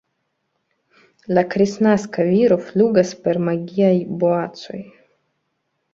La 1.37 1.43
kristnaska 1.51 2.25
viro 2.31 2.59
flugas 2.71 3.13
per 3.27 3.41
magiaj 3.51 3.95
boacoj. 4.25 4.83